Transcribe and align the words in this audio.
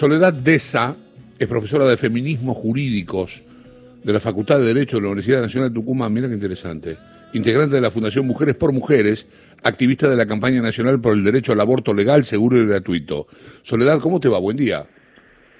Soledad 0.00 0.32
Deza 0.32 0.96
es 1.38 1.46
profesora 1.46 1.84
de 1.84 1.98
feminismos 1.98 2.56
jurídicos 2.56 3.44
de 4.02 4.14
la 4.14 4.18
Facultad 4.18 4.58
de 4.58 4.64
Derecho 4.64 4.96
de 4.96 5.02
la 5.02 5.08
Universidad 5.08 5.42
Nacional 5.42 5.68
de 5.68 5.74
Tucumán. 5.74 6.10
Mira 6.10 6.26
qué 6.26 6.32
interesante. 6.32 6.96
Integrante 7.34 7.74
de 7.74 7.82
la 7.82 7.90
Fundación 7.90 8.26
Mujeres 8.26 8.54
por 8.54 8.72
Mujeres, 8.72 9.26
activista 9.62 10.08
de 10.08 10.16
la 10.16 10.24
campaña 10.24 10.62
nacional 10.62 11.02
por 11.02 11.12
el 11.18 11.22
derecho 11.22 11.52
al 11.52 11.60
aborto 11.60 11.92
legal, 11.92 12.24
seguro 12.24 12.56
y 12.56 12.64
gratuito. 12.64 13.26
Soledad, 13.60 13.98
¿cómo 14.00 14.20
te 14.20 14.30
va? 14.30 14.38
Buen 14.38 14.56
día. 14.56 14.86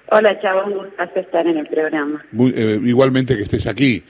Hola, 0.09 0.41
Chavo, 0.41 0.65
un 0.65 0.87
gustazo 0.87 1.19
estar 1.19 1.45
en 1.45 1.59
el 1.59 1.67
programa. 1.67 2.25
Eh, 2.39 2.79
igualmente 2.83 3.37
que 3.37 3.43
estés 3.43 3.67
aquí. 3.67 4.03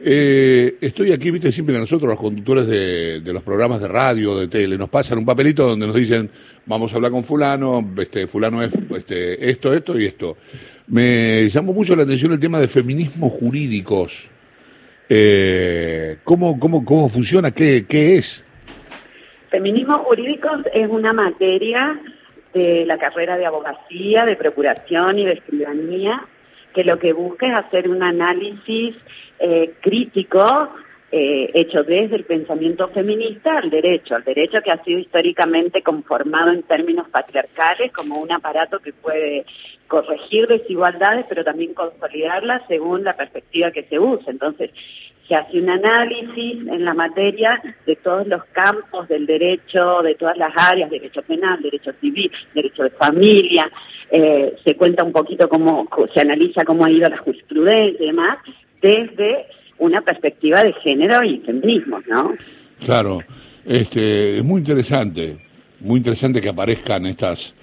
Eh, 0.00 0.76
estoy 0.80 1.12
aquí, 1.12 1.30
viste, 1.30 1.50
siempre 1.50 1.74
que 1.74 1.80
nosotros, 1.80 2.08
los 2.08 2.18
conductores 2.18 2.66
de, 2.66 3.20
los 3.32 3.42
programas 3.42 3.80
de 3.80 3.88
radio, 3.88 4.38
de 4.38 4.46
tele, 4.46 4.78
nos 4.78 4.88
pasan 4.88 5.18
un 5.18 5.26
papelito 5.26 5.66
donde 5.66 5.86
nos 5.86 5.96
dicen, 5.96 6.30
vamos 6.66 6.92
a 6.92 6.96
hablar 6.96 7.10
con 7.10 7.24
fulano, 7.24 7.84
este, 7.98 8.26
fulano 8.28 8.62
es 8.62 8.72
este, 8.96 9.50
esto, 9.50 9.72
esto 9.72 9.98
y 9.98 10.06
esto. 10.06 10.36
Me 10.86 11.48
llamó 11.48 11.72
mucho 11.72 11.96
la 11.96 12.04
atención 12.04 12.32
el 12.32 12.38
tema 12.38 12.60
de 12.60 12.68
feminismos 12.68 13.32
jurídicos. 13.32 14.28
Eh, 15.08 16.18
¿cómo, 16.22 16.58
cómo, 16.60 16.84
¿Cómo 16.84 17.08
funciona? 17.08 17.50
¿Qué, 17.50 17.86
¿Qué 17.86 18.16
es? 18.16 18.44
Feminismos 19.50 19.98
jurídicos 19.98 20.60
es 20.72 20.88
una 20.88 21.12
materia 21.12 22.00
de 22.54 22.84
la 22.86 22.98
carrera 22.98 23.36
de 23.36 23.46
abogacía, 23.46 24.24
de 24.24 24.36
procuración 24.36 25.18
y 25.18 25.24
de 25.24 25.32
escribanía, 25.32 26.22
que 26.74 26.84
lo 26.84 26.98
que 26.98 27.12
busca 27.12 27.46
es 27.46 27.66
hacer 27.66 27.88
un 27.88 28.02
análisis 28.02 28.96
eh, 29.38 29.74
crítico 29.80 30.70
eh, 31.10 31.50
hecho 31.54 31.84
desde 31.84 32.16
el 32.16 32.24
pensamiento 32.24 32.88
feminista 32.88 33.58
al 33.58 33.70
derecho, 33.70 34.14
al 34.14 34.24
derecho 34.24 34.60
que 34.60 34.70
ha 34.70 34.84
sido 34.84 34.98
históricamente 34.98 35.82
conformado 35.82 36.52
en 36.52 36.62
términos 36.64 37.08
patriarcales 37.08 37.92
como 37.92 38.18
un 38.18 38.30
aparato 38.30 38.78
que 38.80 38.92
puede 38.92 39.46
corregir 39.86 40.46
desigualdades, 40.46 41.24
pero 41.26 41.44
también 41.44 41.72
consolidarlas 41.72 42.62
según 42.68 43.04
la 43.04 43.16
perspectiva 43.16 43.70
que 43.70 43.84
se 43.84 43.98
use. 43.98 44.30
Entonces, 44.30 44.70
se 45.26 45.34
hace 45.34 45.60
un 45.60 45.68
análisis 45.68 46.66
en 46.66 46.84
la 46.84 46.94
materia 46.94 47.60
de 47.86 47.96
todos 47.96 48.26
los 48.26 48.44
campos 48.46 49.08
del 49.08 49.26
derecho, 49.26 50.02
de 50.02 50.14
todas 50.14 50.36
las 50.36 50.52
áreas, 50.56 50.90
derecho 50.90 51.22
penal, 51.22 51.60
derecho 51.62 51.92
civil, 52.00 52.30
derecho 52.54 52.82
de 52.82 52.90
familia, 52.90 53.70
eh, 54.10 54.56
se 54.64 54.74
cuenta 54.74 55.04
un 55.04 55.12
poquito 55.12 55.48
cómo, 55.48 55.86
se 56.14 56.20
analiza 56.20 56.64
cómo 56.64 56.84
ha 56.86 56.90
ido 56.90 57.08
la 57.10 57.18
jurisprudencia 57.18 58.02
y 58.02 58.06
demás, 58.06 58.38
desde 58.80 59.46
una 59.78 60.00
perspectiva 60.02 60.62
de 60.62 60.72
género 60.74 61.22
y 61.24 61.38
feminismo, 61.38 62.00
¿no? 62.08 62.34
Claro, 62.84 63.20
este, 63.64 64.38
es 64.38 64.44
muy 64.44 64.60
interesante, 64.60 65.36
muy 65.80 65.98
interesante 65.98 66.40
que 66.40 66.48
aparezcan 66.48 67.06
estas 67.06 67.54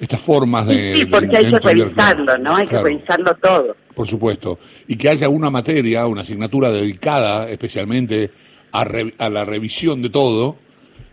estas 0.00 0.20
formas 0.20 0.66
de... 0.66 0.94
Sí, 0.96 1.06
porque 1.06 1.36
hay 1.36 1.50
que 1.50 1.58
revisarlo, 1.58 2.36
¿no? 2.38 2.56
Hay 2.56 2.66
que 2.66 2.78
revisarlo 2.78 3.32
todo. 3.40 3.76
Por 3.94 4.08
supuesto. 4.08 4.58
Y 4.88 4.96
que 4.96 5.08
haya 5.08 5.28
una 5.28 5.50
materia, 5.50 6.06
una 6.06 6.22
asignatura 6.22 6.70
dedicada 6.72 7.48
especialmente 7.48 8.30
a, 8.72 8.84
a 9.18 9.30
la 9.30 9.44
revisión 9.44 10.02
de 10.02 10.10
todo, 10.10 10.56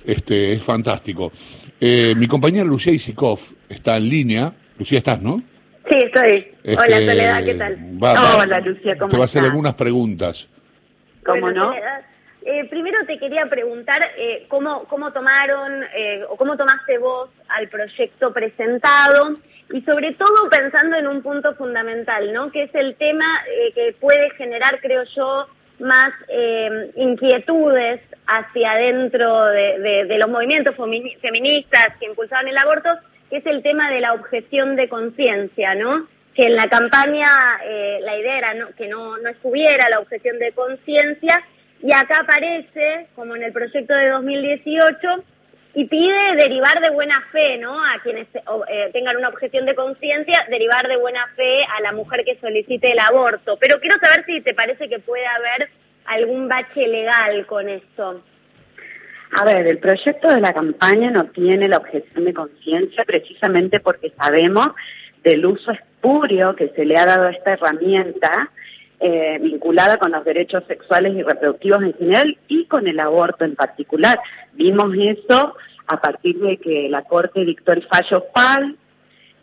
este, 0.03 0.53
es 0.53 0.64
fantástico. 0.64 1.31
Eh, 1.80 2.16
mi 2.17 2.28
compañera 2.28 2.66
Lucía 2.66 2.92
Isikov 2.92 3.39
está 3.69 3.97
en 3.97 4.09
línea. 4.09 4.53
Lucía, 4.80 4.97
estás, 4.97 5.22
¿no? 5.22 5.44
Sí, 5.92 5.97
estoy. 5.97 6.56
Hola, 6.64 7.00
Soledad, 7.00 7.44
¿qué 7.44 7.56
tal? 7.56 7.78
Hola, 8.00 8.59
Lucía, 8.61 8.97
¿cómo 8.97 9.09
Te 9.09 9.17
va 9.17 9.23
a 9.23 9.25
hacer 9.25 9.44
algunas 9.44 9.73
preguntas. 9.73 10.47
¿Cómo 11.25 11.52
no? 11.52 11.73
Eh, 12.44 12.66
primero 12.70 12.97
te 13.06 13.20
quería 13.20 13.45
preguntar 13.47 14.00
eh, 14.17 14.45
cómo, 14.47 14.86
cómo 14.86 15.12
tomaron 15.12 15.84
eh, 15.94 16.23
o 16.30 16.38
cómo 16.38 16.56
tomaste 16.56 16.97
vos 16.97 17.30
al 17.50 17.67
proyecto 17.67 18.31
presentado 18.31 19.36
y 19.73 19.81
sobre 19.81 20.14
todo 20.14 20.50
pensando 20.50 20.95
en 20.95 21.08
un 21.08 21.22
punto 21.22 21.56
fundamental, 21.56 22.31
¿no? 22.31 22.52
Que 22.52 22.64
es 22.64 22.75
el 22.75 22.95
tema 22.95 23.25
que 23.75 23.94
puede 24.00 24.30
generar, 24.31 24.80
creo 24.80 25.03
yo, 25.14 25.47
más 25.80 26.14
inquietudes 26.95 28.00
hacia 28.28 28.72
adentro 28.72 29.46
de, 29.47 30.06
de, 30.08 30.18
los 30.18 30.29
movimientos 30.29 30.75
feministas 30.75 31.97
que 32.00 32.06
impulsaban 32.06 32.47
el 32.47 32.58
aborto, 32.58 32.90
que 33.31 33.38
es 33.38 33.46
el 33.47 33.64
tema 33.64 33.90
de 33.90 34.02
la 34.02 34.14
objeción 34.14 34.75
de 34.75 34.88
conciencia, 34.88 35.74
¿no? 35.74 36.06
Que 36.36 36.44
en 36.44 36.56
la 36.56 36.68
campaña 36.68 37.25
la 38.02 38.18
idea 38.18 38.38
era 38.38 38.53
que 38.78 38.88
no, 38.88 39.18
no 39.18 39.30
estuviera 39.30 39.90
la 39.90 40.00
objeción 40.00 40.38
de 40.38 40.52
conciencia 40.52 41.41
y 41.81 41.91
acá 41.94 42.20
aparece, 42.22 43.08
como 43.16 43.36
en 43.36 43.44
el 43.44 43.53
proyecto 43.53 43.94
de 43.96 44.09
2018, 44.09 45.24
y 45.74 45.86
pide 45.86 46.36
derivar 46.36 46.80
de 46.81 46.90
buena 46.90 47.20
fe, 47.31 47.58
¿no? 47.58 47.81
A 47.84 48.00
quienes 48.03 48.28
eh, 48.36 48.90
tengan 48.91 49.16
una 49.16 49.30
objeción 49.30 49.66
de 49.66 49.74
conciencia, 49.74 50.46
derivar 50.50 50.88
de 50.88 50.97
buena 50.97 51.25
fe 51.36 51.64
a 51.64 51.81
la 51.81 51.94
mujer 51.94 52.25
que 52.25 52.38
solicite 52.40 52.91
el 52.91 53.00
aborto. 53.00 53.58
Pero 53.58 53.80
quiero 53.80 53.97
saber 54.00 54.25
si 54.25 54.41
te 54.41 54.53
parece 54.53 54.90
que 54.90 55.00
puede 55.00 55.25
haber 55.25 55.70
algún 56.06 56.50
bache 56.50 56.88
legal 56.88 57.46
con 57.46 57.70
esto. 57.70 58.22
A 59.34 59.46
ver, 59.46 59.66
el 59.66 59.80
proyecto 59.80 60.28
de 60.28 60.42
la 60.42 60.53
campaña 60.53 61.09
no 61.09 61.25
tiene 61.25 61.68
la 61.68 61.78
objeción 61.78 62.25
de 62.25 62.34
conciencia 62.34 63.06
precisamente 63.06 63.80
porque 63.80 64.12
sabemos 64.19 64.69
del 65.24 65.46
uso 65.46 65.72
espurio 65.72 66.56
que 66.56 66.69
se 66.69 66.84
le 66.84 66.97
ha 66.97 67.06
dado 67.06 67.28
a 67.28 67.31
esta 67.31 67.53
herramienta 67.53 68.50
eh, 69.00 69.40
vinculada 69.41 69.97
con 69.97 70.12
los 70.12 70.25
derechos 70.25 70.64
sexuales 70.68 71.16
y 71.16 71.24
reproductivos 71.24 71.81
en 71.81 71.94
general 71.94 72.38
y 72.47 72.66
con 72.66 72.88
el 72.88 73.00
aborto 73.00 73.46
en 73.46 73.56
particular. 73.56 74.20
Vimos 74.53 74.94
eso 74.96 75.56
a 75.88 76.02
partir 76.02 76.38
de 76.40 76.58
que 76.58 76.88
la 76.90 77.03
Corte 77.03 77.46
dictó 77.46 77.72
el 77.74 77.84
fallo 77.88 78.25
FAL 78.34 78.75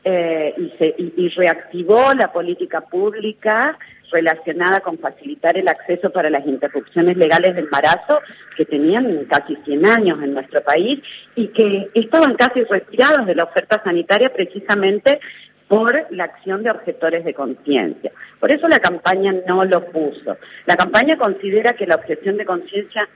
eh, 0.04 0.54
y, 0.56 0.70
se, 0.78 0.94
y, 0.96 1.28
reactivó 1.30 2.14
la 2.14 2.32
política 2.32 2.82
pública 2.82 3.76
relacionada 4.10 4.80
con 4.80 4.98
facilitar 4.98 5.56
el 5.56 5.68
acceso 5.68 6.10
para 6.10 6.30
las 6.30 6.46
interrupciones 6.46 7.16
legales 7.16 7.54
de 7.54 7.62
embarazo 7.62 8.20
que 8.56 8.64
tenían 8.64 9.24
casi 9.26 9.56
100 9.64 9.86
años 9.86 10.22
en 10.22 10.34
nuestro 10.34 10.62
país 10.62 11.00
y 11.34 11.48
que 11.48 11.90
estaban 11.94 12.34
casi 12.34 12.64
retirados 12.64 13.26
de 13.26 13.34
la 13.34 13.44
oferta 13.44 13.82
sanitaria 13.82 14.32
precisamente 14.32 15.20
por 15.68 16.06
la 16.10 16.24
acción 16.24 16.62
de 16.62 16.70
objetores 16.70 17.24
de 17.24 17.34
conciencia. 17.34 18.10
Por 18.40 18.50
eso 18.50 18.66
la 18.68 18.78
campaña 18.78 19.34
no 19.46 19.64
lo 19.64 19.84
puso. 19.86 20.38
La 20.66 20.76
campaña 20.76 21.16
considera 21.18 21.74
que 21.74 21.86
la 21.86 21.96
objeción 21.96 22.38
de 22.38 22.46
conciencia 22.46 23.08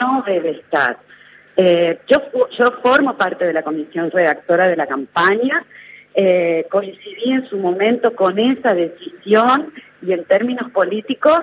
no 0.00 0.22
debe 0.26 0.50
estar. 0.50 0.98
Eh, 1.56 1.98
yo, 2.06 2.18
yo 2.58 2.66
formo 2.82 3.16
parte 3.16 3.46
de 3.46 3.52
la 3.52 3.62
comisión 3.62 4.10
redactora 4.10 4.68
de 4.68 4.76
la 4.76 4.86
campaña, 4.86 5.64
eh, 6.14 6.66
coincidí 6.70 7.32
en 7.32 7.48
su 7.48 7.58
momento 7.58 8.14
con 8.14 8.38
esa 8.38 8.74
decisión 8.74 9.72
y 10.02 10.12
en 10.12 10.24
términos 10.24 10.70
políticos, 10.70 11.40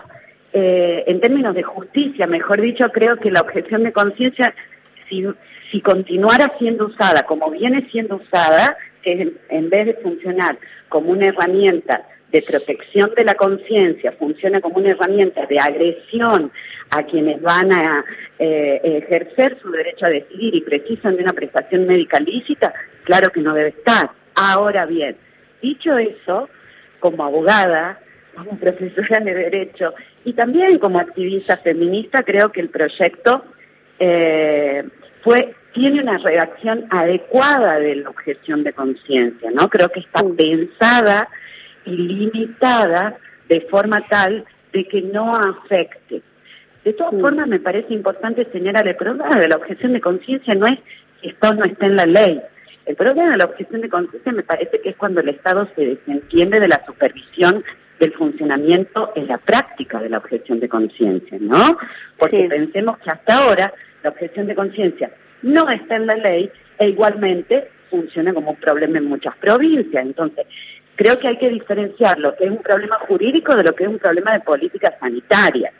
eh, 0.53 1.03
en 1.07 1.19
términos 1.19 1.55
de 1.55 1.63
justicia, 1.63 2.27
mejor 2.27 2.61
dicho, 2.61 2.85
creo 2.91 3.17
que 3.17 3.31
la 3.31 3.41
objeción 3.41 3.83
de 3.83 3.91
conciencia, 3.91 4.53
si, 5.09 5.25
si 5.71 5.81
continuara 5.81 6.51
siendo 6.59 6.85
usada 6.85 7.23
como 7.23 7.49
viene 7.51 7.87
siendo 7.91 8.17
usada, 8.17 8.77
que 9.01 9.33
en 9.49 9.69
vez 9.69 9.87
de 9.87 9.93
funcionar 9.95 10.57
como 10.89 11.11
una 11.11 11.27
herramienta 11.27 12.07
de 12.33 12.41
protección 12.41 13.11
de 13.15 13.25
la 13.25 13.35
conciencia, 13.35 14.11
funciona 14.13 14.59
como 14.59 14.77
una 14.77 14.89
herramienta 14.89 15.45
de 15.45 15.59
agresión 15.59 16.51
a 16.89 17.03
quienes 17.03 17.39
van 17.41 17.71
a 17.71 18.03
eh, 18.39 18.81
ejercer 18.83 19.59
su 19.61 19.69
derecho 19.69 20.07
a 20.07 20.09
decidir 20.09 20.55
y 20.55 20.61
precisan 20.61 21.15
de 21.15 21.23
una 21.23 21.33
prestación 21.33 21.85
médica 21.85 22.19
lícita, 22.19 22.73
claro 23.03 23.29
que 23.29 23.41
no 23.41 23.53
debe 23.53 23.69
estar. 23.69 24.09
Ahora 24.35 24.87
bien, 24.87 25.15
dicho 25.61 25.95
eso, 25.97 26.49
como 26.99 27.23
abogada, 27.23 27.99
como 28.35 28.57
profesora 28.57 29.19
de 29.19 29.33
derecho 29.33 29.93
y 30.25 30.33
también 30.33 30.79
como 30.79 30.99
activista 30.99 31.57
feminista, 31.57 32.23
creo 32.23 32.51
que 32.51 32.61
el 32.61 32.69
proyecto 32.69 33.45
eh, 33.99 34.83
fue 35.23 35.55
tiene 35.73 36.01
una 36.01 36.19
redacción 36.19 36.85
adecuada 36.89 37.79
de 37.79 37.95
la 37.95 38.09
objeción 38.09 38.63
de 38.63 38.73
conciencia, 38.73 39.49
¿no? 39.51 39.69
Creo 39.69 39.89
que 39.89 40.01
está 40.01 40.23
pensada 40.37 41.27
y 41.85 41.91
limitada 41.91 43.17
de 43.49 43.61
forma 43.61 44.05
tal 44.07 44.45
de 44.71 44.87
que 44.87 45.01
no 45.01 45.31
afecte. 45.31 46.21
De 46.83 46.93
todas 46.93 47.19
formas, 47.19 47.47
me 47.47 47.59
parece 47.59 47.93
importante 47.93 48.47
señalar 48.51 48.87
el 48.87 48.95
problema 48.95 49.39
de 49.39 49.47
la 49.47 49.55
objeción 49.55 49.93
de 49.93 50.01
conciencia 50.01 50.53
no 50.53 50.67
es 50.67 50.79
que 51.21 51.29
esto 51.29 51.53
no 51.53 51.63
esté 51.63 51.85
en 51.85 51.95
la 51.95 52.05
ley. 52.05 52.41
El 52.85 52.95
problema 52.95 53.31
de 53.31 53.37
la 53.37 53.45
objeción 53.45 53.81
de 53.81 53.89
conciencia 53.89 54.31
me 54.31 54.43
parece 54.43 54.81
que 54.81 54.89
es 54.89 54.95
cuando 54.97 55.21
el 55.21 55.29
Estado 55.29 55.67
se 55.75 55.85
desentiende 55.85 56.59
de 56.59 56.67
la 56.67 56.83
supervisión 56.85 57.63
del 57.99 58.13
funcionamiento 58.13 59.13
en 59.15 59.27
la 59.27 59.37
práctica 59.37 59.99
de 59.99 60.09
la 60.09 60.17
objeción 60.17 60.59
de 60.59 60.67
conciencia, 60.67 61.37
¿no? 61.39 61.77
Porque 62.17 62.47
pensemos 62.49 62.97
que 62.97 63.09
hasta 63.09 63.37
ahora 63.37 63.73
la 64.03 64.09
objeción 64.09 64.47
de 64.47 64.55
conciencia 64.55 65.11
no 65.43 65.69
está 65.69 65.95
en 65.95 66.07
la 66.07 66.15
ley 66.15 66.51
e 66.77 66.89
igualmente 66.89 67.69
funciona 67.89 68.33
como 68.33 68.51
un 68.51 68.57
problema 68.57 68.97
en 68.97 69.05
muchas 69.05 69.35
provincias. 69.37 70.03
Entonces, 70.03 70.45
creo 70.95 71.17
que 71.19 71.27
hay 71.27 71.37
que 71.37 71.49
diferenciar 71.49 72.19
lo 72.19 72.35
que 72.35 72.45
es 72.45 72.51
un 72.51 72.61
problema 72.61 72.97
jurídico 73.07 73.55
de 73.55 73.63
lo 73.63 73.73
que 73.73 73.83
es 73.83 73.89
un 73.89 73.99
problema 73.99 74.33
de 74.33 74.39
política 74.41 74.93
sanitaria. 74.99 75.71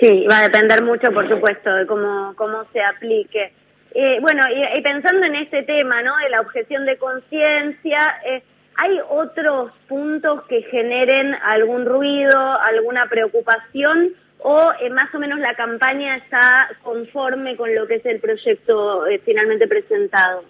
Sí, 0.00 0.26
va 0.30 0.38
a 0.38 0.48
depender 0.48 0.82
mucho, 0.82 1.12
por 1.12 1.28
supuesto, 1.28 1.74
de 1.74 1.86
cómo, 1.86 2.32
cómo 2.36 2.64
se 2.72 2.80
aplique. 2.80 3.52
Eh, 3.94 4.18
bueno, 4.20 4.42
y, 4.48 4.80
pensando 4.82 5.26
en 5.26 5.34
este 5.34 5.62
tema, 5.62 6.02
¿no? 6.02 6.16
De 6.18 6.30
la 6.30 6.40
objeción 6.40 6.84
de 6.84 6.98
conciencia, 6.98 7.98
eh, 8.24 8.42
¿hay 8.76 8.98
otros 9.08 9.72
puntos 9.88 10.42
que 10.44 10.62
generen 10.62 11.34
algún 11.34 11.86
ruido, 11.86 12.38
alguna 12.60 13.06
preocupación? 13.08 14.14
¿O 14.40 14.70
eh, 14.80 14.90
más 14.90 15.12
o 15.14 15.18
menos 15.18 15.40
la 15.40 15.54
campaña 15.54 16.16
está 16.16 16.68
conforme 16.82 17.56
con 17.56 17.74
lo 17.74 17.86
que 17.86 17.96
es 17.96 18.06
el 18.06 18.20
proyecto 18.20 19.06
eh, 19.06 19.20
finalmente 19.24 19.66
presentado? 19.66 20.44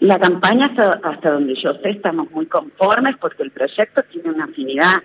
La 0.00 0.18
campaña, 0.18 0.70
hasta, 1.02 1.30
donde 1.30 1.54
yo 1.54 1.72
sé, 1.74 1.90
estamos 1.90 2.30
muy 2.30 2.46
conformes 2.46 3.16
porque 3.18 3.42
el 3.42 3.50
proyecto 3.50 4.02
tiene 4.04 4.30
una 4.30 4.44
afinidad 4.44 4.96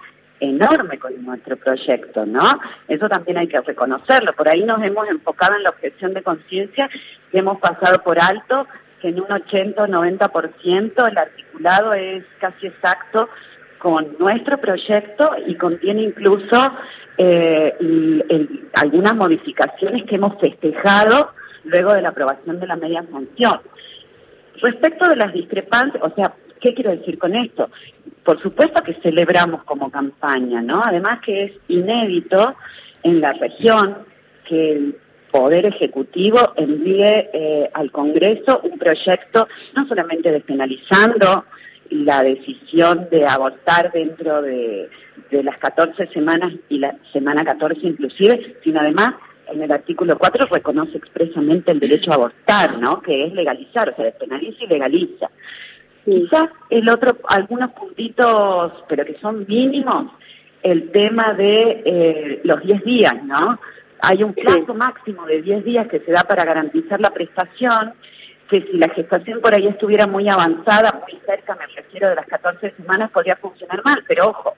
enorme 0.44 1.00
con 1.00 1.24
nuestro 1.24 1.56
proyecto, 1.56 2.26
¿no? 2.26 2.44
Eso 2.88 3.08
también 3.08 3.38
hay 3.38 3.48
que 3.48 3.62
reconocerlo. 3.62 4.34
Por 4.34 4.50
ahí 4.50 4.64
nos 4.64 4.84
hemos 4.84 5.08
enfocado 5.08 5.56
en 5.56 5.64
la 5.64 5.70
objeción 5.70 6.14
de 6.14 6.22
conciencia 6.22 6.90
y 7.32 7.38
hemos 7.38 7.60
pasado 7.60 8.04
por 8.04 8.20
alto 8.20 8.68
que 9.02 9.10
en 9.10 9.22
un 9.22 9.32
80 9.32 9.84
o 9.84 9.88
90% 9.88 11.10
el 11.10 11.18
articulado 11.18 11.94
es 11.94 12.26
casi 12.40 12.68
exacto 12.68 13.30
con 13.80 14.16
nuestro 14.20 14.58
proyecto 14.58 15.32
y 15.46 15.56
contiene 15.56 16.04
incluso 16.04 16.58
eh, 17.18 17.74
algunas 18.82 19.16
modificaciones 19.16 20.04
que 20.04 20.16
hemos 20.16 20.40
festejado 20.40 21.34
luego 21.66 21.94
de 21.94 22.02
la 22.02 22.10
aprobación 22.10 22.60
de 22.60 22.68
la 22.68 22.76
media 22.76 23.04
sanción. 23.10 23.62
Respecto 24.62 25.08
de 25.08 25.16
las 25.16 25.34
discrepancias, 25.34 26.04
o 26.04 26.14
sea, 26.16 26.34
¿qué 26.64 26.74
quiero 26.74 26.92
decir 26.92 27.20
con 27.20 27.36
esto? 27.36 27.70
Por 28.24 28.42
supuesto 28.42 28.82
que 28.82 28.94
celebramos 28.96 29.64
como 29.64 29.92
campaña, 29.92 30.62
¿no? 30.62 30.82
Además 30.84 31.20
que 31.20 31.44
es 31.44 31.52
inédito 31.68 32.56
en 33.04 33.20
la 33.20 33.34
región 33.34 33.98
que 34.48 34.72
el 34.72 34.96
Poder 35.30 35.66
Ejecutivo 35.66 36.54
envíe 36.56 37.30
eh, 37.34 37.70
al 37.74 37.92
Congreso 37.92 38.62
un 38.64 38.78
proyecto 38.78 39.48
no 39.76 39.88
solamente 39.88 40.32
despenalizando 40.32 41.46
la 41.90 42.24
decisión 42.24 43.08
de 43.12 43.26
abortar 43.28 43.92
dentro 43.92 44.42
de, 44.42 44.90
de 45.32 45.44
las 45.44 45.58
14 45.58 46.08
semanas 46.08 46.54
y 46.70 46.78
la 46.78 46.96
semana 47.12 47.44
14 47.44 47.80
inclusive, 47.82 48.58
sino 48.64 48.80
además 48.80 49.16
en 49.48 49.62
el 49.62 49.72
artículo 49.72 50.18
4 50.18 50.48
reconoce 50.52 50.98
expresamente 50.98 51.72
el 51.72 51.80
derecho 51.80 52.12
a 52.12 52.16
abortar, 52.16 52.80
¿no? 52.80 53.02
Que 53.02 53.26
es 53.26 53.34
legalizar, 53.34 53.90
o 53.90 53.96
sea, 53.96 54.06
despenaliza 54.06 54.64
y 54.64 54.68
legaliza. 54.68 55.30
Quizás 56.06 56.46
el 56.70 56.90
otro, 56.90 57.18
algunos 57.30 57.72
puntitos, 57.72 58.74
pero 58.88 59.06
que 59.06 59.18
son 59.20 59.46
mínimos, 59.48 60.12
el 60.62 60.92
tema 60.92 61.34
de 61.34 61.82
eh, 61.86 62.42
los 62.44 62.62
10 62.62 62.84
días, 62.84 63.24
¿no? 63.24 63.60
Hay 64.02 64.24
un 64.24 64.34
plazo 64.34 64.74
máximo 64.74 65.26
de 65.26 65.42
10 65.42 65.64
días 65.64 65.88
que 65.88 66.00
se 66.00 66.12
da 66.12 66.24
para 66.24 66.44
garantizar 66.44 67.00
la 67.00 67.12
prestación, 67.12 67.94
que 68.50 68.62
si 68.62 68.78
la 68.78 68.90
gestación 68.90 69.40
por 69.40 69.56
ahí 69.56 69.68
estuviera 69.68 70.08
muy 70.08 70.28
avanzada, 70.30 71.02
muy 71.02 71.20
cerca, 71.26 71.56
me 71.56 71.68
refiero 71.68 72.10
de 72.10 72.16
las 72.16 72.26
14 72.28 72.72
semanas, 72.72 73.12
podría 73.12 73.38
funcionar 73.38 73.82
mal, 73.86 74.04
pero 74.08 74.28
ojo, 74.28 74.56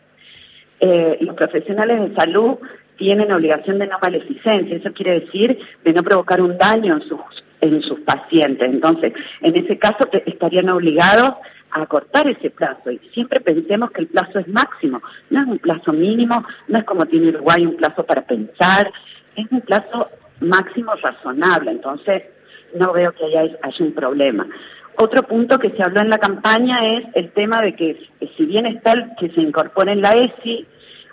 eh, 0.80 1.18
los 1.22 1.36
profesionales 1.36 2.10
de 2.10 2.16
salud 2.16 2.58
tienen 2.98 3.32
obligación 3.32 3.78
de 3.78 3.88
no 3.88 4.00
maleficencia, 4.02 4.76
eso 4.76 4.92
quiere 4.94 5.22
decir 5.22 5.60
de 5.84 5.94
no 5.94 6.04
provocar 6.04 6.42
un 6.42 6.58
daño 6.58 6.96
en 6.96 7.02
sus, 7.08 7.45
en 7.72 7.82
sus 7.82 8.00
pacientes. 8.02 8.68
Entonces, 8.70 9.14
en 9.42 9.56
ese 9.56 9.78
caso 9.78 10.08
estarían 10.26 10.70
obligados 10.70 11.32
a 11.72 11.82
acortar 11.82 12.28
ese 12.28 12.50
plazo 12.50 12.92
y 12.92 13.00
siempre 13.14 13.42
pensemos 13.42 13.92
que 13.92 14.02
el 14.02 14.08
plazo 14.08 14.40
es 14.40 14.48
máximo, 14.48 15.02
no 15.30 15.42
es 15.42 15.48
un 15.48 15.60
plazo 15.60 15.92
mínimo, 15.92 16.44
no 16.68 16.80
es 16.80 16.86
como 16.86 17.06
tiene 17.06 17.30
Uruguay 17.30 17.66
un 17.66 17.76
plazo 17.76 18.04
para 18.04 18.22
pensar, 18.22 18.92
es 19.36 19.46
un 19.52 19.62
plazo 19.62 20.10
máximo 20.40 20.94
razonable, 20.96 21.72
entonces 21.72 22.24
no 22.76 22.94
veo 22.94 23.12
que 23.14 23.26
haya, 23.26 23.58
haya 23.62 23.86
un 23.86 23.94
problema. 23.94 24.48
Otro 24.98 25.24
punto 25.24 25.60
que 25.60 25.72
se 25.72 25.84
habló 25.84 26.02
en 26.02 26.10
la 26.10 26.18
campaña 26.18 26.86
es 26.96 27.04
el 27.16 27.32
tema 27.32 27.60
de 27.62 27.76
que 27.76 28.10
si 28.38 28.46
bien 28.46 28.66
está 28.66 28.94
el 28.94 29.16
que 29.20 29.30
se 29.30 29.42
incorpore 29.42 29.92
en 29.92 30.02
la 30.02 30.12
ESI, 30.12 30.66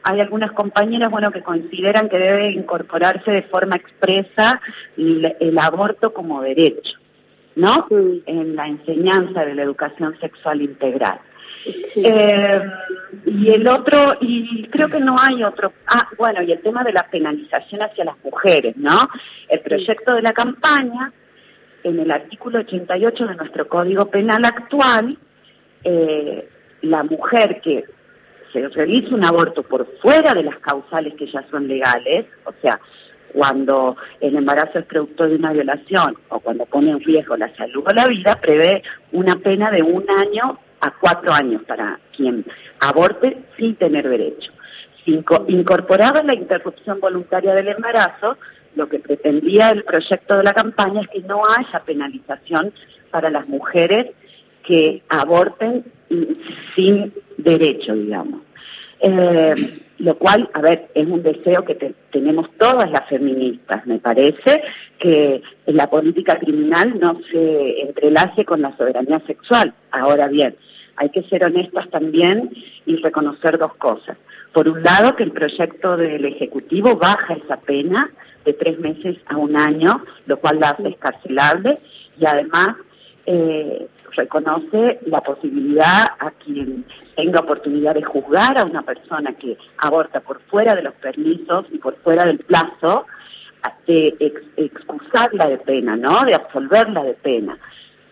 hay 0.04 0.20
algunas 0.20 0.52
compañeras 0.52 1.10
bueno 1.10 1.30
que 1.30 1.42
consideran 1.42 2.08
que 2.08 2.18
debe 2.18 2.50
incorporarse 2.50 3.30
de 3.30 3.42
forma 3.42 3.76
expresa 3.76 4.60
el, 4.96 5.58
aborto 5.58 6.12
como 6.12 6.42
derecho, 6.42 6.98
¿no? 7.56 7.86
En 8.26 8.56
la 8.56 8.66
enseñanza 8.66 9.44
de 9.44 9.54
la 9.54 9.62
educación 9.62 10.18
sexual 10.20 10.62
integral. 10.62 11.20
Eh, 11.94 12.60
y 13.26 13.50
el 13.50 13.68
otro, 13.68 14.16
y 14.20 14.66
creo 14.68 14.88
que 14.88 14.98
no 14.98 15.14
hay 15.18 15.44
otro, 15.44 15.72
ah, 15.86 16.08
bueno, 16.18 16.42
y 16.42 16.50
el 16.50 16.60
tema 16.60 16.82
de 16.82 16.92
la 16.92 17.08
penalización 17.08 17.82
hacia 17.82 18.04
las 18.04 18.16
mujeres, 18.24 18.76
¿no? 18.76 19.08
El 19.48 19.60
proyecto 19.60 20.14
de 20.14 20.22
la 20.22 20.32
campaña, 20.32 21.12
en 21.84 22.00
el 22.00 22.10
artículo 22.10 22.60
88 22.60 23.26
de 23.26 23.34
nuestro 23.36 23.68
Código 23.68 24.06
Penal 24.06 24.44
actual, 24.44 25.16
eh, 25.84 26.48
la 26.82 27.02
mujer 27.04 27.60
que 27.60 27.84
se 28.52 28.68
realiza 28.68 29.14
un 29.14 29.24
aborto 29.24 29.62
por 29.62 29.86
fuera 30.00 30.34
de 30.34 30.42
las 30.42 30.58
causales 30.58 31.14
que 31.14 31.26
ya 31.26 31.44
son 31.50 31.68
legales, 31.68 32.26
o 32.44 32.52
sea, 32.60 32.78
cuando 33.32 33.96
el 34.20 34.36
embarazo 34.36 34.78
es 34.78 34.84
producto 34.84 35.26
de 35.26 35.36
una 35.36 35.52
violación 35.52 36.16
o 36.28 36.40
cuando 36.40 36.66
pone 36.66 36.90
en 36.90 37.00
riesgo 37.00 37.36
la 37.36 37.54
salud 37.56 37.82
o 37.86 37.94
la 37.94 38.06
vida, 38.06 38.38
prevé 38.40 38.82
una 39.12 39.36
pena 39.36 39.70
de 39.70 39.82
un 39.82 40.04
año 40.10 40.58
a 40.80 40.90
cuatro 41.00 41.32
años 41.32 41.62
para 41.66 41.98
quien 42.14 42.44
aborte 42.80 43.38
sin 43.56 43.76
tener 43.76 44.08
derecho. 44.08 44.52
Incorporada 45.06 46.22
la 46.22 46.34
interrupción 46.34 47.00
voluntaria 47.00 47.54
del 47.54 47.68
embarazo, 47.68 48.36
lo 48.76 48.88
que 48.88 48.98
pretendía 48.98 49.70
el 49.70 49.84
proyecto 49.84 50.36
de 50.36 50.44
la 50.44 50.52
campaña 50.52 51.00
es 51.00 51.08
que 51.08 51.20
no 51.20 51.42
haya 51.58 51.80
penalización 51.80 52.72
para 53.10 53.30
las 53.30 53.48
mujeres 53.48 54.08
que 54.62 55.02
aborten 55.08 55.84
sin 56.74 57.12
derecho, 57.38 57.94
digamos. 57.94 58.40
Eh, 59.00 59.54
lo 59.98 60.16
cual, 60.16 60.48
a 60.52 60.60
ver, 60.60 60.88
es 60.94 61.06
un 61.06 61.22
deseo 61.22 61.64
que 61.64 61.94
tenemos 62.10 62.48
todas 62.58 62.90
las 62.90 63.08
feministas. 63.08 63.86
Me 63.86 63.98
parece 63.98 64.62
que 64.98 65.42
la 65.66 65.88
política 65.88 66.38
criminal 66.38 66.98
no 66.98 67.20
se 67.30 67.80
entrelace 67.82 68.44
con 68.44 68.62
la 68.62 68.76
soberanía 68.76 69.20
sexual. 69.26 69.72
Ahora 69.92 70.26
bien, 70.28 70.56
hay 70.96 71.10
que 71.10 71.22
ser 71.24 71.44
honestas 71.44 71.88
también 71.90 72.50
y 72.84 72.96
reconocer 72.96 73.58
dos 73.58 73.74
cosas. 73.74 74.16
Por 74.52 74.68
un 74.68 74.82
lado, 74.82 75.16
que 75.16 75.22
el 75.22 75.32
proyecto 75.32 75.96
del 75.96 76.24
Ejecutivo 76.24 76.96
baja 76.96 77.34
esa 77.34 77.58
pena 77.58 78.10
de 78.44 78.52
tres 78.52 78.78
meses 78.78 79.16
a 79.26 79.36
un 79.36 79.56
año, 79.56 80.04
lo 80.26 80.36
cual 80.38 80.58
la 80.60 80.70
hace 80.70 80.88
escarcelable, 80.88 81.78
y 82.20 82.26
además 82.26 82.76
eh, 83.26 83.86
reconoce 84.16 84.98
la 85.06 85.20
posibilidad 85.20 86.04
a 86.18 86.30
quien 86.32 86.84
tenga 87.16 87.40
oportunidad 87.40 87.94
de 87.94 88.02
juzgar 88.02 88.58
a 88.58 88.64
una 88.64 88.82
persona 88.82 89.32
que 89.34 89.56
aborta 89.78 90.20
por 90.20 90.40
fuera 90.42 90.74
de 90.74 90.82
los 90.82 90.94
permisos 90.94 91.66
y 91.70 91.78
por 91.78 91.96
fuera 91.98 92.24
del 92.24 92.38
plazo, 92.38 93.06
de 93.86 94.14
excusarla 94.56 95.48
de 95.48 95.58
pena, 95.58 95.96
¿no? 95.96 96.22
De 96.22 96.34
absolverla 96.34 97.04
de 97.04 97.14
pena. 97.14 97.56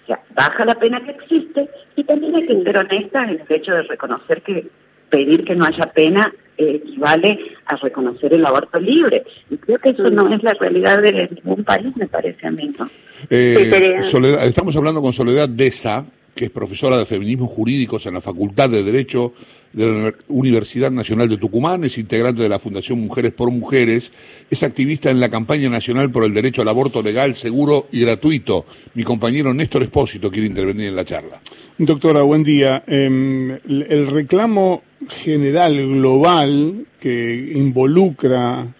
O 0.02 0.06
sea, 0.06 0.20
baja 0.34 0.64
la 0.64 0.74
pena 0.74 1.00
que 1.00 1.10
existe 1.12 1.68
y 1.96 2.04
también 2.04 2.36
hay 2.36 2.46
que 2.46 2.62
ser 2.62 2.78
honesta 2.78 3.24
en 3.24 3.30
el 3.30 3.44
hecho 3.48 3.72
de 3.72 3.82
reconocer 3.82 4.42
que 4.42 4.68
pedir 5.10 5.44
que 5.44 5.54
no 5.54 5.64
haya 5.64 5.92
pena 5.92 6.32
equivale 6.56 7.38
a 7.66 7.76
reconocer 7.76 8.34
el 8.34 8.44
aborto 8.44 8.78
libre. 8.78 9.24
Y 9.50 9.56
creo 9.56 9.78
que 9.78 9.90
eso 9.90 10.10
no 10.10 10.32
es 10.34 10.42
la 10.42 10.54
realidad 10.54 11.00
de 11.02 11.28
ningún 11.34 11.64
país, 11.64 11.96
me 11.96 12.06
parece 12.06 12.46
a 12.46 12.50
mí, 12.50 12.70
¿no? 12.78 12.88
Eh, 13.28 14.00
estamos 14.42 14.76
hablando 14.76 15.00
con 15.00 15.12
Soledad 15.12 15.48
Deza, 15.48 16.04
que 16.34 16.46
es 16.46 16.50
profesora 16.50 16.96
de 16.96 17.06
feminismos 17.06 17.48
jurídicos 17.50 18.06
en 18.06 18.14
la 18.14 18.20
Facultad 18.20 18.70
de 18.70 18.82
Derecho 18.82 19.32
de 19.72 19.86
la 19.86 20.14
Universidad 20.28 20.90
Nacional 20.90 21.28
de 21.28 21.36
Tucumán, 21.36 21.84
es 21.84 21.96
integrante 21.96 22.42
de 22.42 22.48
la 22.48 22.58
Fundación 22.58 23.00
Mujeres 23.00 23.30
por 23.30 23.50
Mujeres, 23.52 24.12
es 24.50 24.62
activista 24.64 25.10
en 25.10 25.20
la 25.20 25.28
campaña 25.28 25.68
nacional 25.68 26.10
por 26.10 26.24
el 26.24 26.34
derecho 26.34 26.62
al 26.62 26.68
aborto 26.68 27.02
legal, 27.02 27.36
seguro 27.36 27.86
y 27.92 28.00
gratuito. 28.00 28.66
Mi 28.94 29.04
compañero 29.04 29.54
Néstor 29.54 29.84
Espósito 29.84 30.30
quiere 30.30 30.48
intervenir 30.48 30.88
en 30.88 30.96
la 30.96 31.04
charla. 31.04 31.40
Doctora, 31.78 32.22
buen 32.22 32.42
día. 32.42 32.82
Em, 32.86 33.52
el 33.52 34.08
reclamo 34.08 34.82
general, 35.08 35.74
global, 35.86 36.86
que 37.00 37.52
involucra 37.54 38.74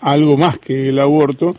algo 0.00 0.36
más 0.36 0.58
que 0.58 0.88
el 0.88 0.98
aborto, 0.98 1.54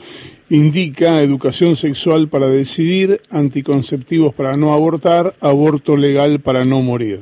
indica 0.49 1.21
educación 1.21 1.75
sexual 1.75 2.29
para 2.29 2.47
decidir, 2.47 3.21
anticonceptivos 3.29 4.33
para 4.33 4.55
no 4.55 4.73
abortar, 4.73 5.35
aborto 5.41 5.97
legal 5.97 6.39
para 6.39 6.63
no 6.63 6.81
morir. 6.81 7.21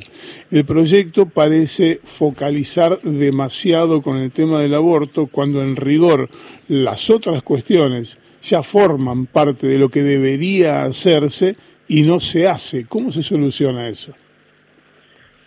El 0.51 0.65
proyecto 0.65 1.25
parece 1.25 1.99
focalizar 2.03 3.01
demasiado 3.01 4.01
con 4.01 4.17
el 4.17 4.31
tema 4.31 4.61
del 4.61 4.75
aborto 4.75 5.27
cuando 5.27 5.63
en 5.63 5.75
rigor 5.75 6.29
las 6.67 7.09
otras 7.09 7.41
cuestiones 7.43 8.17
ya 8.43 8.61
forman 8.61 9.25
parte 9.25 9.67
de 9.67 9.79
lo 9.79 9.89
que 9.89 10.03
debería 10.03 10.83
hacerse 10.83 11.55
y 11.87 12.03
no 12.03 12.19
se 12.19 12.47
hace. 12.47 12.85
¿Cómo 12.85 13.11
se 13.11 13.23
soluciona 13.23 13.89
eso? 13.89 14.13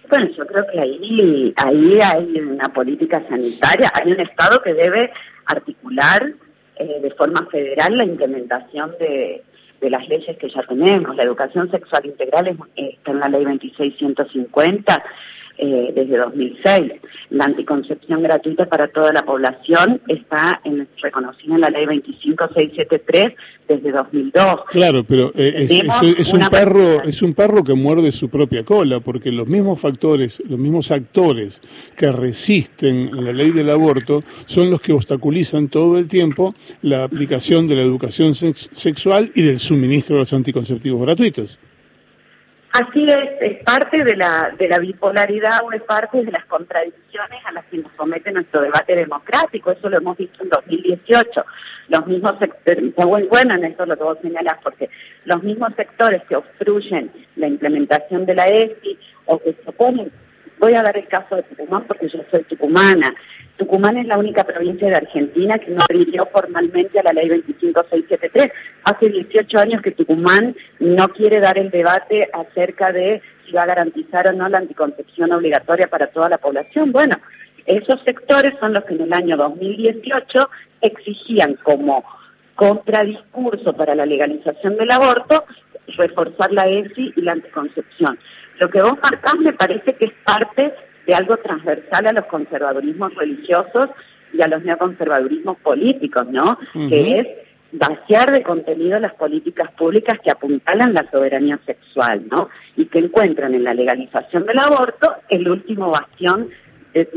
Bueno, 0.09 0.31
yo 0.37 0.47
creo 0.47 0.67
que 0.73 0.81
ahí, 0.81 1.53
ahí 1.57 1.99
hay 2.03 2.41
una 2.41 2.69
política 2.71 3.23
sanitaria, 3.29 3.91
hay 3.95 4.13
un 4.13 4.21
Estado 4.21 4.63
que 4.63 4.73
debe 4.73 5.11
articular 5.47 6.33
eh, 6.77 7.01
de 7.03 7.11
forma 7.11 7.47
federal 7.51 7.97
la 7.97 8.05
implementación 8.05 8.95
de, 8.99 9.43
de 9.81 9.91
las 9.91 10.09
leyes 10.09 10.37
que 10.39 10.49
ya 10.49 10.63
tenemos. 10.63 11.15
La 11.17 11.25
educación 11.25 11.71
sexual 11.71 12.07
integral 12.07 12.57
está 12.75 13.11
en 13.11 13.21
la 13.21 13.29
ley 13.29 13.45
26150 13.45 15.05
eh, 15.59 15.93
desde 15.95 16.17
2006. 16.17 16.93
La 17.31 17.45
anticoncepción 17.45 18.23
gratuita 18.23 18.67
para 18.67 18.89
toda 18.89 19.13
la 19.13 19.25
población 19.25 20.01
está 20.07 20.61
en, 20.65 20.89
reconocida 21.03 21.57
en 21.57 21.61
la 21.61 21.69
ley 21.69 21.85
25673 21.87 23.35
desde 23.67 23.93
2002. 23.93 24.57
Claro, 24.71 25.05
pero 25.05 25.33
eh, 25.35 25.67
es, 25.69 26.33
un 26.33 26.49
perro, 26.49 27.03
es 27.03 27.23
un 27.23 27.35
perro 27.35 27.65
que 27.65 27.75
muerde 27.75 28.13
su 28.13 28.31
propia 28.31 28.65
cola, 28.65 29.01
porque 29.01 29.33
los 29.33 29.47
mismos 29.47 29.81
factores, 29.81 30.41
los 30.49 30.59
mismos 30.59 30.91
actores 30.91 31.61
que 31.97 32.11
resisten 32.13 33.11
la 33.25 33.33
ley 33.33 33.51
del 33.51 33.71
aborto 33.71 34.21
son 34.47 34.71
los 34.71 34.81
que 34.81 34.93
obstaculizan 34.93 35.69
todo 35.69 35.99
el 35.99 36.09
tiempo 36.09 36.55
la 36.83 37.05
aplicación 37.05 37.67
de 37.67 37.75
la 37.75 37.83
educación 37.83 38.33
sexual 38.35 39.31
y 39.35 39.43
del 39.43 39.59
suministro 39.59 40.17
de 40.17 40.21
los 40.21 40.33
anticonceptivos 40.33 41.03
gratuitos. 41.03 41.59
Así 42.79 43.11
es, 43.11 43.31
es 43.41 43.65
parte 43.65 44.05
de 44.05 44.15
la, 44.15 44.55
de 44.57 44.69
la 44.69 44.79
bipolaridad 44.79 45.65
o 45.65 45.73
es 45.73 45.83
parte 45.83 46.23
de 46.23 46.31
las 46.31 46.45
contradicciones 46.45 47.45
a 47.45 47.51
las 47.51 47.65
que 47.65 47.79
nos 47.79 47.91
somete 47.97 48.31
nuestro 48.31 48.61
debate 48.61 48.95
democrático. 48.95 49.73
Eso 49.73 49.89
lo 49.89 49.97
hemos 49.97 50.17
visto 50.17 50.45
en 50.45 50.49
2018. 50.49 51.45
Los 51.89 52.07
mismos 52.07 52.39
sectores, 52.39 52.95
bueno 52.95 53.57
en 53.57 53.65
esto 53.65 53.85
lo 53.85 53.97
que 53.97 54.05
vos 54.05 54.19
señalás, 54.23 54.59
porque 54.63 54.89
los 55.25 55.43
mismos 55.43 55.75
sectores 55.75 56.23
que 56.29 56.37
obstruyen 56.37 57.11
la 57.35 57.49
implementación 57.49 58.25
de 58.27 58.35
la 58.37 58.45
ESI 58.47 58.97
o 59.27 59.41
que 59.41 59.55
se 59.55 59.71
oponen, 59.71 60.13
voy 60.61 60.75
a 60.77 60.83
dar 60.83 60.97
el 60.97 61.09
caso 61.09 61.35
de 61.35 61.43
Tucumán 61.43 61.85
porque 61.89 62.09
yo 62.09 62.21
soy 62.31 62.45
tucumana, 62.45 63.13
Tucumán 63.59 63.99
es 63.99 64.07
la 64.07 64.19
única 64.19 64.45
provincia 64.45 64.89
de 64.89 64.95
Argentina 64.95 65.59
que 65.59 65.73
no 65.73 65.79
adhirió 65.91 66.27
formalmente 66.27 67.01
a 67.01 67.03
la 67.03 67.13
ley 67.13 67.29
25673. 67.29 68.53
Hace 68.85 69.09
18 69.09 69.59
años 69.59 69.83
que 69.83 69.91
Tucumán 69.91 70.57
no 70.79 71.09
quiere 71.09 71.41
dar 71.41 71.59
el 71.59 71.71
debate 71.71 72.29
acerca 72.33 72.93
de 72.93 73.21
si 73.45 73.53
va 73.53 73.63
a 73.63 73.67
garantizar 73.67 74.29
o 74.29 74.33
no 74.33 74.49
la 74.49 74.59
anticoncepción 74.59 75.33
obligatoria 75.33 75.89
para 75.89 76.07
toda 76.07 76.29
la 76.29 76.39
población. 76.39 76.93
Bueno, 76.93 77.17
esos 77.67 78.01
sectores 78.05 78.55
son 78.61 78.75
los 78.75 78.85
que 78.85 78.95
en 78.95 79.03
el 79.03 79.13
año 79.13 79.37
2018 79.37 80.51
exigían 80.81 81.55
como 81.65 82.05
contradiscurso 82.55 83.73
para 83.73 83.95
la 83.95 84.07
legalización 84.07 84.77
del 84.77 84.91
aborto 84.91 85.45
reforzar 85.97 86.53
la 86.53 86.69
ESI 86.69 87.13
y 87.17 87.21
la 87.23 87.33
anticoncepción. 87.33 88.19
Lo 88.61 88.69
que 88.71 88.81
vos 88.81 88.95
marcás 89.03 89.37
me 89.39 89.53
parece 89.53 89.95
que 89.95 90.07
es 90.07 90.13
parte 90.25 90.73
de 91.09 91.15
algo 91.15 91.39
transversal 91.39 92.07
a 92.07 92.13
los 92.13 92.27
conservadurismos 92.27 93.15
religiosos 93.15 93.87
y 94.33 94.43
a 94.43 94.47
los 94.47 94.63
neoconservadurismos 94.63 95.57
políticos, 95.57 96.27
¿no? 96.31 96.59
Que 96.75 97.21
es 97.21 97.27
vaciar 97.73 98.31
de 98.31 98.43
contenido 98.43 98.99
las 99.01 99.15
políticas 99.15 99.73
públicas 99.73 100.19
que 100.23 100.31
apuntalan 100.31 100.93
la 100.93 101.11
soberanía 101.11 101.59
sexual, 101.65 102.25
¿no? 102.31 102.51
Y 102.77 102.87
que 102.87 102.99
encuentran 102.99 103.55
en 103.55 103.65
la 103.65 103.73
legalización 103.73 104.45
del 104.45 104.59
aborto 104.59 105.17
el 105.31 105.49
último 105.49 105.91
bastión 105.91 106.51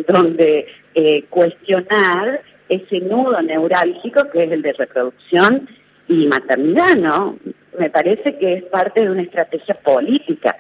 donde 0.08 0.68
eh, 0.96 1.26
cuestionar 1.30 2.42
ese 2.70 3.02
nudo 3.02 3.42
neurálgico 3.42 4.30
que 4.32 4.46
es 4.46 4.52
el 4.52 4.62
de 4.62 4.74
reproducción 4.74 5.68
y 6.08 6.28
maternidad, 6.28 6.96
¿no? 6.96 7.38
Me 7.78 7.90
parece 7.90 8.38
que 8.38 8.54
es 8.54 8.64
parte 8.66 9.02
de 9.02 9.12
una 9.12 9.24
estrategia 9.24 9.76
política 9.76 10.56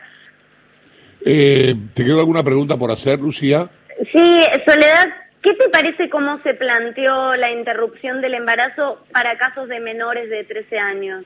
eh, 1.25 1.75
¿Te 1.93 2.05
quedó 2.05 2.19
alguna 2.19 2.43
pregunta 2.43 2.77
por 2.77 2.91
hacer, 2.91 3.19
Lucía? 3.19 3.69
Sí, 4.11 4.43
Soledad, 4.65 5.07
¿qué 5.41 5.53
te 5.53 5.69
parece 5.69 6.09
cómo 6.09 6.41
se 6.43 6.53
planteó 6.53 7.35
la 7.35 7.51
interrupción 7.51 8.21
del 8.21 8.33
embarazo 8.33 9.03
para 9.11 9.37
casos 9.37 9.67
de 9.69 9.79
menores 9.79 10.29
de 10.29 10.43
13 10.43 10.79
años? 10.79 11.25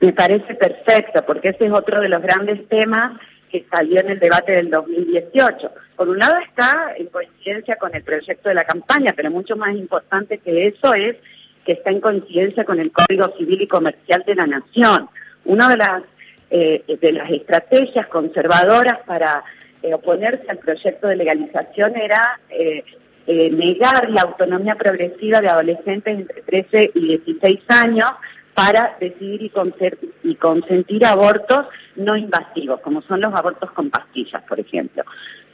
Me 0.00 0.12
parece 0.12 0.54
perfecto, 0.54 1.24
porque 1.26 1.50
ese 1.50 1.66
es 1.66 1.72
otro 1.72 2.00
de 2.00 2.08
los 2.08 2.20
grandes 2.22 2.68
temas 2.68 3.18
que 3.50 3.64
salió 3.70 4.00
en 4.00 4.10
el 4.10 4.18
debate 4.18 4.52
del 4.52 4.70
2018. 4.70 5.70
Por 5.96 6.08
un 6.08 6.18
lado 6.18 6.34
está 6.46 6.92
en 6.96 7.06
coincidencia 7.06 7.76
con 7.76 7.94
el 7.94 8.02
proyecto 8.02 8.48
de 8.48 8.54
la 8.54 8.64
campaña, 8.64 9.12
pero 9.16 9.30
mucho 9.30 9.56
más 9.56 9.74
importante 9.74 10.38
que 10.38 10.68
eso 10.68 10.92
es 10.94 11.16
que 11.64 11.72
está 11.72 11.90
en 11.90 12.00
coincidencia 12.00 12.64
con 12.64 12.78
el 12.78 12.92
Código 12.92 13.34
Civil 13.38 13.62
y 13.62 13.66
Comercial 13.66 14.22
de 14.26 14.34
la 14.34 14.46
Nación. 14.46 15.08
Una 15.44 15.68
de 15.68 15.76
las 15.76 16.02
eh, 16.50 16.84
de 17.00 17.12
las 17.12 17.30
estrategias 17.30 18.06
conservadoras 18.06 18.98
para 19.04 19.42
eh, 19.82 19.92
oponerse 19.92 20.48
al 20.48 20.58
proyecto 20.58 21.08
de 21.08 21.16
legalización 21.16 21.96
era 21.96 22.40
eh, 22.48 22.84
negar 23.26 24.08
la 24.10 24.22
autonomía 24.22 24.76
progresiva 24.76 25.40
de 25.40 25.48
adolescentes 25.48 26.20
entre 26.20 26.42
13 26.42 26.92
y 26.94 27.00
16 27.08 27.60
años 27.68 28.08
para 28.54 28.96
decidir 29.00 29.42
y, 29.42 29.52
y 30.22 30.34
consentir 30.36 31.04
abortos 31.04 31.66
no 31.96 32.16
invasivos, 32.16 32.80
como 32.80 33.02
son 33.02 33.20
los 33.20 33.34
abortos 33.34 33.72
con 33.72 33.90
pastillas, 33.90 34.42
por 34.44 34.60
ejemplo. 34.60 35.02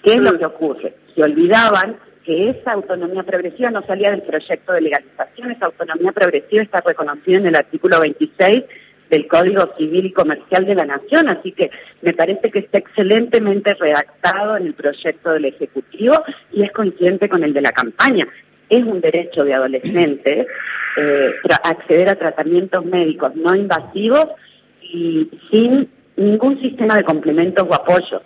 ¿Qué 0.02 0.14
es 0.14 0.20
lo 0.20 0.38
que 0.38 0.44
ocurre? 0.44 0.94
Se 1.14 1.22
olvidaban 1.22 1.96
que 2.24 2.50
esa 2.50 2.72
autonomía 2.72 3.22
progresiva 3.22 3.70
no 3.70 3.82
salía 3.86 4.10
del 4.10 4.22
proyecto 4.22 4.72
de 4.72 4.82
legalización, 4.82 5.50
esa 5.50 5.66
autonomía 5.66 6.12
progresiva 6.12 6.62
está 6.62 6.80
reconocida 6.80 7.38
en 7.38 7.46
el 7.46 7.56
artículo 7.56 7.98
26 8.00 8.64
del 9.12 9.28
Código 9.28 9.74
Civil 9.76 10.06
y 10.06 10.12
Comercial 10.12 10.64
de 10.64 10.74
la 10.74 10.86
Nación, 10.86 11.28
así 11.28 11.52
que 11.52 11.70
me 12.00 12.14
parece 12.14 12.50
que 12.50 12.60
está 12.60 12.78
excelentemente 12.78 13.74
redactado 13.74 14.56
en 14.56 14.68
el 14.68 14.74
proyecto 14.74 15.32
del 15.32 15.44
Ejecutivo 15.44 16.14
y 16.50 16.62
es 16.62 16.72
coincidente 16.72 17.28
con 17.28 17.44
el 17.44 17.52
de 17.52 17.60
la 17.60 17.72
campaña. 17.72 18.26
Es 18.70 18.82
un 18.82 19.02
derecho 19.02 19.44
de 19.44 19.52
adolescentes 19.52 20.46
eh, 20.96 21.30
acceder 21.62 22.08
a 22.08 22.14
tratamientos 22.14 22.86
médicos 22.86 23.36
no 23.36 23.54
invasivos 23.54 24.28
y 24.80 25.28
sin 25.50 25.90
ningún 26.16 26.58
sistema 26.62 26.94
de 26.94 27.04
complementos 27.04 27.66
o 27.68 27.74
apoyo. 27.74 28.22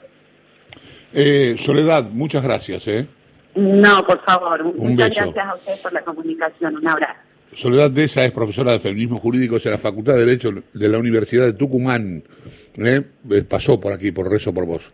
Eh, 1.12 1.56
Soledad, 1.58 2.10
muchas 2.12 2.44
gracias. 2.44 2.86
¿eh? 2.86 3.08
No, 3.56 4.04
por 4.06 4.22
favor. 4.24 4.62
muchas 4.62 5.12
gracias 5.16 5.46
a 5.46 5.54
ustedes 5.56 5.80
por 5.80 5.92
la 5.92 6.02
comunicación. 6.02 6.76
Un 6.76 6.88
abrazo. 6.88 7.25
Soledad 7.56 7.90
Deza 7.90 8.22
es 8.22 8.32
profesora 8.32 8.72
de 8.72 8.78
feminismo 8.78 9.18
jurídico 9.18 9.56
en 9.64 9.70
la 9.70 9.78
Facultad 9.78 10.12
de 10.12 10.26
Derecho 10.26 10.52
de 10.74 10.88
la 10.90 10.98
Universidad 10.98 11.46
de 11.46 11.54
Tucumán. 11.54 12.22
¿eh? 12.76 13.02
Pasó 13.48 13.80
por 13.80 13.94
aquí, 13.94 14.12
por 14.12 14.30
Rezo 14.30 14.52
por 14.52 14.66
Vos. 14.66 14.84